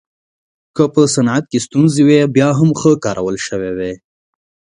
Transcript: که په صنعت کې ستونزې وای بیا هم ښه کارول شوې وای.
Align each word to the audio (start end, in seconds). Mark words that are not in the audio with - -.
که 0.75 0.83
په 0.93 1.01
صنعت 1.15 1.43
کې 1.51 1.59
ستونزې 1.65 2.01
وای 2.05 2.23
بیا 2.35 2.49
هم 2.59 2.69
ښه 2.79 2.91
کارول 3.05 3.35
شوې 3.47 3.71
وای. 3.77 3.93